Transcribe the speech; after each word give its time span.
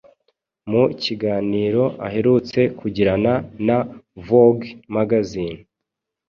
mu 0.69 0.83
kiganiro 1.03 1.83
aherutse 2.07 2.59
kugirana 2.79 3.33
na 3.67 3.77
Vogue 4.25 4.67
Magazine 4.95 5.59